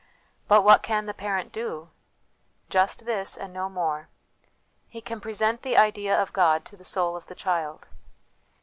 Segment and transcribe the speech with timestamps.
[0.47, 1.91] But what can the parent do?
[2.71, 4.07] Just this, and no more:
[4.89, 7.87] he can present the idea of God to the soul of the child.